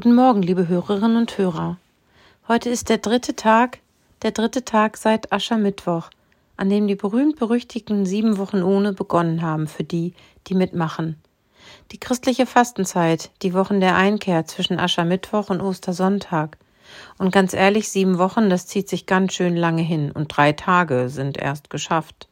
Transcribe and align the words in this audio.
Guten 0.00 0.14
Morgen, 0.14 0.42
liebe 0.42 0.68
Hörerinnen 0.68 1.16
und 1.16 1.36
Hörer. 1.38 1.76
Heute 2.46 2.70
ist 2.70 2.88
der 2.88 2.98
dritte 2.98 3.34
Tag, 3.34 3.80
der 4.22 4.30
dritte 4.30 4.64
Tag 4.64 4.96
seit 4.96 5.32
Aschermittwoch, 5.32 6.10
an 6.56 6.70
dem 6.70 6.86
die 6.86 6.94
berühmt-berüchtigten 6.94 8.06
sieben 8.06 8.38
Wochen 8.38 8.62
ohne 8.62 8.92
begonnen 8.92 9.42
haben 9.42 9.66
für 9.66 9.82
die, 9.82 10.14
die 10.46 10.54
mitmachen. 10.54 11.20
Die 11.90 11.98
christliche 11.98 12.46
Fastenzeit, 12.46 13.32
die 13.42 13.54
Wochen 13.54 13.80
der 13.80 13.96
Einkehr 13.96 14.46
zwischen 14.46 14.78
Aschermittwoch 14.78 15.50
und 15.50 15.60
Ostersonntag. 15.60 16.58
Und 17.18 17.32
ganz 17.32 17.52
ehrlich, 17.52 17.88
sieben 17.88 18.18
Wochen, 18.18 18.50
das 18.50 18.68
zieht 18.68 18.88
sich 18.88 19.04
ganz 19.04 19.32
schön 19.32 19.56
lange 19.56 19.82
hin 19.82 20.12
und 20.12 20.28
drei 20.28 20.52
Tage 20.52 21.08
sind 21.08 21.38
erst 21.38 21.70
geschafft. 21.70 22.28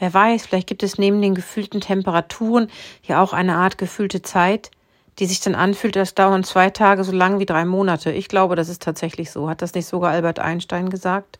Wer 0.00 0.12
weiß, 0.12 0.46
vielleicht 0.46 0.66
gibt 0.66 0.82
es 0.82 0.98
neben 0.98 1.22
den 1.22 1.36
gefühlten 1.36 1.80
Temperaturen 1.80 2.66
ja 3.04 3.22
auch 3.22 3.32
eine 3.32 3.54
Art 3.54 3.78
gefühlte 3.78 4.22
Zeit, 4.22 4.72
die 5.18 5.26
sich 5.26 5.40
dann 5.40 5.54
anfühlt, 5.54 5.96
als 5.96 6.14
dauern 6.14 6.44
zwei 6.44 6.70
Tage 6.70 7.04
so 7.04 7.12
lang 7.12 7.38
wie 7.38 7.46
drei 7.46 7.64
Monate. 7.64 8.12
Ich 8.12 8.28
glaube, 8.28 8.56
das 8.56 8.68
ist 8.68 8.82
tatsächlich 8.82 9.30
so. 9.30 9.48
Hat 9.48 9.62
das 9.62 9.74
nicht 9.74 9.86
sogar 9.86 10.12
Albert 10.12 10.38
Einstein 10.38 10.90
gesagt? 10.90 11.38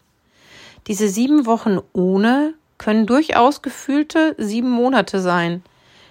Diese 0.86 1.08
sieben 1.08 1.46
Wochen 1.46 1.78
ohne 1.92 2.54
können 2.76 3.06
durchaus 3.06 3.62
gefühlte 3.62 4.34
sieben 4.38 4.70
Monate 4.70 5.20
sein. 5.20 5.62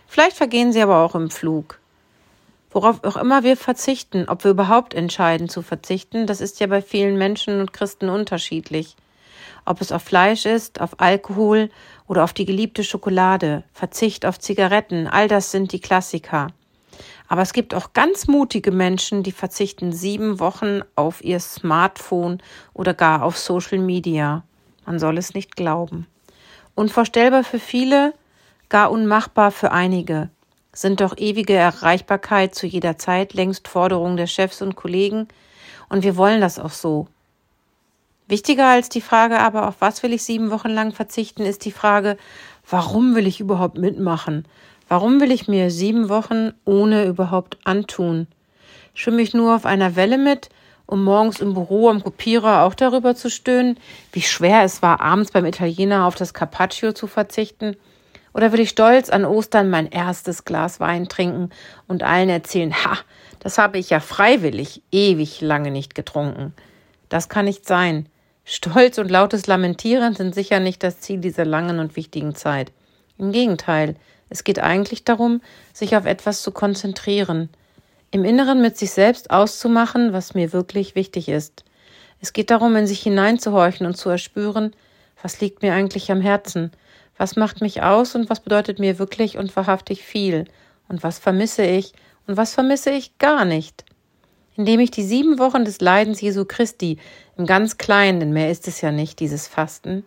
Vielleicht 0.08 0.38
vergehen 0.38 0.74
sie 0.74 0.82
aber 0.82 0.98
auch 0.98 1.16
im 1.16 1.30
Flug. 1.30 1.80
Worauf 2.72 3.04
auch 3.04 3.18
immer 3.18 3.44
wir 3.44 3.58
verzichten, 3.58 4.30
ob 4.30 4.46
wir 4.46 4.52
überhaupt 4.52 4.94
entscheiden 4.94 5.50
zu 5.50 5.62
verzichten, 5.62 6.26
das 6.26 6.40
ist 6.40 6.62
ja 6.62 6.68
bei 6.68 6.82
vielen 6.82 7.18
Menschen 7.18 7.60
und 7.60 7.74
Christen 7.74 8.08
unterschiedlich. 8.10 8.96
Ob 9.66 9.82
es 9.82 9.92
auf 9.92 10.04
Fleisch 10.04 10.46
ist, 10.46 10.80
auf 10.80 11.00
Alkohol 11.00 11.70
oder 12.08 12.24
auf 12.24 12.34
die 12.34 12.46
geliebte 12.46 12.84
Schokolade, 12.84 13.64
Verzicht 13.74 14.26
auf 14.26 14.40
Zigaretten, 14.40 15.08
all 15.08 15.28
das 15.28 15.52
sind 15.52 15.74
die 15.74 15.82
Klassiker. 15.82 16.48
Aber 17.28 17.42
es 17.42 17.54
gibt 17.54 17.74
auch 17.74 17.94
ganz 17.94 18.28
mutige 18.28 18.72
Menschen, 18.72 19.24
die 19.24 19.32
verzichten 19.32 19.94
sieben 19.94 20.40
Wochen 20.40 20.82
auf 20.96 21.24
ihr 21.24 21.40
Smartphone 21.40 22.42
oder 22.74 22.94
gar 22.94 23.24
auf 23.24 23.38
Social 23.38 23.80
Media. 23.80 24.44
Man 24.86 25.00
soll 25.00 25.18
es 25.18 25.34
nicht 25.34 25.56
glauben. 25.56 26.08
Unvorstellbar 26.76 27.44
für 27.44 27.60
viele, 27.60 28.14
gar 28.70 28.92
unmachbar 28.92 29.52
für 29.52 29.72
einige. 29.72 30.30
Sind 30.74 31.02
doch 31.02 31.18
ewige 31.18 31.54
Erreichbarkeit 31.54 32.56
zu 32.56 32.66
jeder 32.66 32.98
Zeit 32.98 33.34
längst 33.34 33.68
Forderungen 33.68 34.18
der 34.18 34.28
Chefs 34.28 34.62
und 34.62 34.76
Kollegen, 34.76 35.28
und 35.90 36.04
wir 36.04 36.16
wollen 36.16 36.40
das 36.40 36.58
auch 36.58 36.72
so. 36.72 37.08
Wichtiger 38.30 38.68
als 38.68 38.88
die 38.88 39.02
Frage 39.02 39.40
aber, 39.40 39.68
auf 39.68 39.76
was 39.80 40.04
will 40.04 40.14
ich 40.14 40.24
sieben 40.24 40.52
Wochen 40.52 40.70
lang 40.70 40.94
verzichten, 40.94 41.44
ist 41.44 41.66
die 41.66 41.72
Frage, 41.74 42.16
warum 42.70 43.14
will 43.14 43.28
ich 43.28 43.42
überhaupt 43.42 43.78
mitmachen? 43.78 44.46
Warum 44.92 45.22
will 45.22 45.32
ich 45.32 45.48
mir 45.48 45.72
sieben 45.72 46.10
Wochen 46.10 46.52
ohne 46.66 47.06
überhaupt 47.06 47.58
antun? 47.64 48.28
Schwimme 48.94 49.22
ich 49.22 49.34
nur 49.34 49.56
auf 49.56 49.66
einer 49.66 49.96
Welle 49.96 50.18
mit, 50.18 50.50
um 50.86 51.06
morgens 51.06 51.40
im 51.40 51.54
Büro 51.54 51.88
am 51.88 52.04
Kopierer 52.04 52.64
auch 52.64 52.74
darüber 52.74 53.16
zu 53.16 53.30
stöhnen, 53.30 53.80
wie 54.12 54.22
schwer 54.22 54.64
es 54.64 54.82
war, 54.82 55.00
abends 55.00 55.32
beim 55.32 55.46
Italiener 55.46 56.06
auf 56.06 56.16
das 56.16 56.34
Carpaccio 56.34 56.92
zu 56.92 57.08
verzichten? 57.08 57.78
Oder 58.34 58.52
will 58.52 58.60
ich 58.60 58.72
stolz 58.72 59.10
an 59.10 59.24
Ostern 59.24 59.70
mein 59.70 59.90
erstes 59.90 60.44
Glas 60.44 60.82
Wein 60.82 61.08
trinken 61.08 61.52
und 61.88 62.04
allen 62.04 62.28
erzählen, 62.28 62.74
ha, 62.74 62.98
das 63.40 63.58
habe 63.58 63.78
ich 63.78 63.92
ja 63.92 64.02
freiwillig 64.02 64.84
ewig 64.92 65.40
lange 65.40 65.72
nicht 65.72 65.96
getrunken. 65.96 66.54
Das 67.08 67.30
kann 67.30 67.46
nicht 67.46 67.66
sein. 67.66 68.10
Stolz 68.44 68.98
und 68.98 69.10
lautes 69.10 69.48
Lamentieren 69.48 70.16
sind 70.16 70.36
sicher 70.36 70.60
nicht 70.60 70.84
das 70.84 71.00
Ziel 71.00 71.22
dieser 71.22 71.46
langen 71.46 71.80
und 71.80 71.96
wichtigen 71.96 72.36
Zeit. 72.36 72.74
Im 73.22 73.32
Gegenteil, 73.32 73.98
es 74.30 74.44
geht 74.44 74.58
eigentlich 74.58 75.04
darum, 75.04 75.42
sich 75.74 75.96
auf 75.96 76.08
etwas 76.08 76.42
zu 76.42 76.50
konzentrieren, 76.50 77.50
im 78.10 78.26
Inneren 78.26 78.64
mit 78.64 78.80
sich 78.80 78.90
selbst 78.90 79.30
auszumachen, 79.30 80.12
was 80.12 80.34
mir 80.34 80.54
wirklich 80.54 80.96
wichtig 80.96 81.30
ist. 81.30 81.64
Es 82.20 82.34
geht 82.34 82.50
darum, 82.50 82.76
in 82.76 82.88
sich 82.88 83.04
hineinzuhorchen 83.04 83.86
und 83.86 83.96
zu 83.96 84.10
erspüren, 84.10 84.76
was 85.22 85.40
liegt 85.40 85.62
mir 85.62 85.76
eigentlich 85.76 86.12
am 86.12 86.20
Herzen, 86.20 86.72
was 87.16 87.36
macht 87.36 87.62
mich 87.62 87.84
aus 87.84 88.16
und 88.16 88.28
was 88.32 88.40
bedeutet 88.40 88.80
mir 88.80 88.98
wirklich 88.98 89.38
und 89.38 89.56
wahrhaftig 89.56 90.02
viel, 90.02 90.46
und 90.90 91.04
was 91.04 91.20
vermisse 91.20 91.64
ich 91.64 91.94
und 92.26 92.38
was 92.38 92.56
vermisse 92.56 92.90
ich 92.90 93.20
gar 93.20 93.46
nicht. 93.46 93.86
Indem 94.56 94.80
ich 94.80 94.90
die 94.90 95.04
sieben 95.04 95.38
Wochen 95.38 95.64
des 95.64 95.80
Leidens 95.80 96.22
Jesu 96.22 96.44
Christi 96.46 96.98
im 97.38 97.46
ganz 97.46 97.78
Kleinen, 97.78 98.20
denn 98.20 98.34
mehr 98.34 98.50
ist 98.50 98.68
es 98.68 98.82
ja 98.82 98.92
nicht, 98.92 99.20
dieses 99.20 99.48
Fasten, 99.48 100.06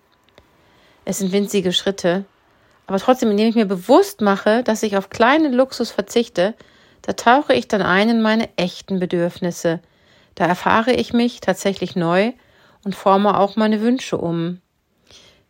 es 1.04 1.18
sind 1.18 1.30
winzige 1.30 1.72
Schritte, 1.72 2.24
aber 2.86 2.98
trotzdem, 2.98 3.30
indem 3.30 3.48
ich 3.48 3.54
mir 3.54 3.66
bewusst 3.66 4.20
mache, 4.20 4.62
dass 4.62 4.82
ich 4.82 4.96
auf 4.96 5.10
kleinen 5.10 5.52
Luxus 5.52 5.90
verzichte, 5.90 6.54
da 7.02 7.12
tauche 7.12 7.54
ich 7.54 7.68
dann 7.68 7.82
ein 7.82 8.08
in 8.08 8.22
meine 8.22 8.48
echten 8.56 8.98
Bedürfnisse. 8.98 9.80
Da 10.34 10.46
erfahre 10.46 10.92
ich 10.92 11.12
mich 11.12 11.40
tatsächlich 11.40 11.96
neu 11.96 12.32
und 12.84 12.94
forme 12.94 13.38
auch 13.38 13.56
meine 13.56 13.80
Wünsche 13.80 14.18
um. 14.18 14.60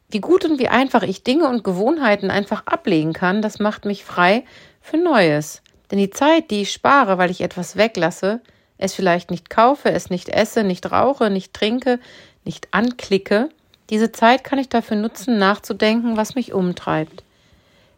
Wie 0.09 0.21
gut 0.21 0.45
und 0.45 0.59
wie 0.59 0.69
einfach 0.69 1.03
ich 1.03 1.25
Dinge 1.25 1.49
und 1.49 1.65
Gewohnheiten 1.65 2.31
einfach 2.31 2.67
ablegen 2.67 3.13
kann, 3.13 3.43
das 3.43 3.59
macht 3.59 3.85
mich 3.85 4.05
frei 4.05 4.45
für 4.81 4.97
Neues. 4.97 5.63
Denn 5.91 5.99
die 5.99 6.11
Zeit, 6.11 6.51
die 6.51 6.63
ich 6.63 6.73
spare, 6.73 7.19
weil 7.19 7.31
ich 7.31 7.41
etwas 7.41 7.77
weglasse, 7.77 8.41
es 8.79 8.95
vielleicht 8.95 9.31
nicht 9.31 9.51
kaufe, 9.51 9.91
es 9.91 10.11
nicht 10.11 10.29
esse, 10.29 10.63
nicht 10.63 10.91
rauche, 10.91 11.31
nicht 11.31 11.55
trinke, 11.55 11.99
nicht 12.45 12.69
anklicke, 12.73 13.49
diese 13.91 14.13
Zeit 14.13 14.45
kann 14.45 14.59
ich 14.59 14.69
dafür 14.69 14.97
nutzen, 14.97 15.39
nachzudenken, 15.39 16.17
was 16.17 16.35
mich 16.35 16.53
umtreibt. 16.53 17.24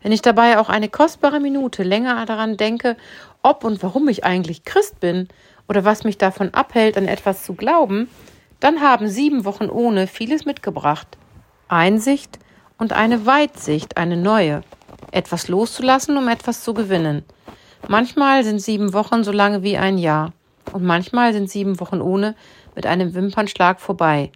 Wenn 0.07 0.13
ich 0.13 0.23
dabei 0.23 0.61
auch 0.61 0.69
eine 0.69 0.89
kostbare 0.89 1.41
Minute 1.41 1.83
länger 1.83 2.25
daran 2.27 2.57
denke, 2.57 2.97
ob 3.43 3.65
und 3.65 3.83
warum 3.83 4.07
ich 4.07 4.23
eigentlich 4.23 4.65
Christ 4.65 5.01
bin 5.01 5.27
oder 5.67 5.85
was 5.85 6.05
mich 6.05 6.17
davon 6.17 6.55
abhält, 6.55 6.97
an 6.97 7.09
etwas 7.09 7.43
zu 7.43 7.55
glauben, 7.55 8.09
dann 8.61 8.81
haben 8.81 9.09
sieben 9.09 9.45
Wochen 9.45 9.69
ohne 9.69 10.07
vieles 10.07 10.45
mitgebracht. 10.45 11.19
Einsicht 11.67 12.39
und 12.79 12.93
eine 12.93 13.27
Weitsicht, 13.27 13.97
eine 13.97 14.17
neue. 14.17 14.61
Etwas 15.11 15.49
loszulassen, 15.49 16.17
um 16.17 16.29
etwas 16.29 16.63
zu 16.63 16.73
gewinnen. 16.73 17.25
Manchmal 17.89 18.45
sind 18.45 18.61
sieben 18.61 18.93
Wochen 18.93 19.25
so 19.25 19.33
lange 19.33 19.65
wie 19.65 19.77
ein 19.77 19.99
Jahr. 19.99 20.33
Und 20.73 20.85
manchmal 20.85 21.33
sind 21.33 21.51
sieben 21.51 21.81
Wochen 21.81 22.01
ohne 22.01 22.37
mit 22.77 22.87
einem 22.87 23.13
Wimpernschlag 23.13 23.81
vorbei. 23.81 24.31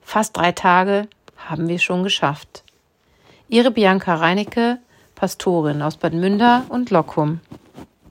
Fast 0.00 0.34
drei 0.38 0.52
Tage 0.52 1.08
haben 1.36 1.68
wir 1.68 1.78
schon 1.78 2.04
geschafft. 2.04 2.64
Ihre 3.50 3.70
Bianca 3.70 4.14
Reinecke, 4.14 4.78
Pastorin 5.20 5.82
aus 5.82 5.98
Bad 5.98 6.14
Münder 6.14 6.62
und 6.70 6.88
Lockum. 6.88 7.40